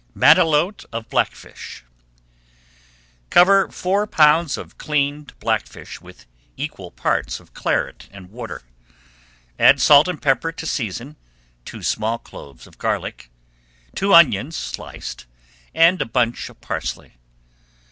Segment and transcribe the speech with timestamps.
[0.15, 1.83] MATELOTE OF BLACKFISH
[3.29, 6.25] Cover four pounds of cleaned blackfish with
[6.57, 8.63] equal parts of Claret and water.
[9.59, 11.17] Add salt and pepper to season,
[11.65, 13.29] two small cloves of garlic,
[13.93, 15.27] two onions sliced,
[15.71, 17.17] and a bunch of parsley.